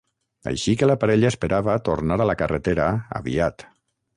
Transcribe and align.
Així 0.51 0.73
que 0.81 0.87
la 0.87 0.95
parella 1.03 1.29
esperava 1.33 1.75
"tornar 1.91 2.17
a 2.25 2.27
la 2.31 2.37
carretera" 2.43 2.89
aviat. 3.21 3.69